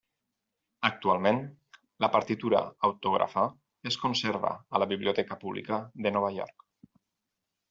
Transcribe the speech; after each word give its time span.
Actualment, 0.87 1.41
la 2.05 2.09
partitura 2.15 2.61
autògrafa 2.89 3.43
es 3.93 3.99
conserva 4.07 4.55
a 4.79 4.83
la 4.85 4.89
Biblioteca 4.95 5.39
Pública 5.45 5.79
de 6.07 6.15
Nova 6.19 6.33
York. 6.39 6.69